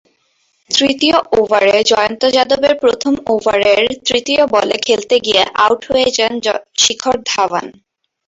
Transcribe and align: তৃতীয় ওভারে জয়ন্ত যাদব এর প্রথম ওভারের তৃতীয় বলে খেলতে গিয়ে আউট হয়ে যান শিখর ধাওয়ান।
তৃতীয় 0.71 1.17
ওভারে 1.39 1.75
জয়ন্ত 1.91 2.21
যাদব 2.35 2.61
এর 2.67 2.75
প্রথম 2.83 3.13
ওভারের 3.27 3.79
তৃতীয় 4.07 4.41
বলে 4.55 4.75
খেলতে 4.85 5.15
গিয়ে 5.25 5.41
আউট 5.63 5.81
হয়ে 5.89 6.07
যান 6.17 6.33
শিখর 6.77 7.15
ধাওয়ান। 7.29 7.65